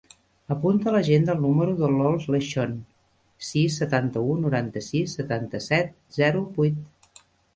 Apunta 0.53 0.87
a 0.91 0.93
l'agenda 0.93 1.33
el 1.33 1.41
número 1.43 1.75
de 1.81 1.89
l'Iol 1.95 2.17
Lechon: 2.35 2.73
sis, 3.49 3.77
setanta-u, 3.83 4.33
noranta-sis, 4.45 5.13
setanta-set, 5.21 5.95
zero, 6.19 6.41
vuit. 6.57 7.21